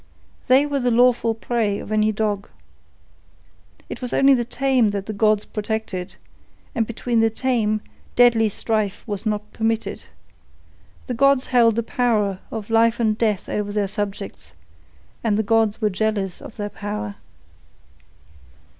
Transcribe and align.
They 0.47 0.65
were 0.65 0.79
the 0.79 0.89
lawful 0.89 1.35
prey 1.35 1.77
of 1.77 1.91
any 1.91 2.11
dog. 2.11 2.49
It 3.87 4.01
was 4.01 4.13
only 4.13 4.33
the 4.33 4.43
tame 4.43 4.89
that 4.89 5.05
the 5.05 5.13
gods 5.13 5.45
protected, 5.45 6.15
and 6.73 6.87
between 6.87 7.19
the 7.19 7.29
tame 7.29 7.81
deadly 8.15 8.49
strife 8.49 9.03
was 9.05 9.27
not 9.27 9.53
permitted. 9.53 10.05
The 11.05 11.13
gods 11.13 11.45
held 11.53 11.75
the 11.75 11.83
power 11.83 12.39
of 12.49 12.71
life 12.71 12.99
and 12.99 13.15
death 13.15 13.47
over 13.47 13.71
their 13.71 13.87
subjects, 13.87 14.55
and 15.23 15.37
the 15.37 15.43
gods 15.43 15.81
were 15.83 15.91
jealous 15.91 16.41
of 16.41 16.57
their 16.57 16.69
power. 16.69 17.17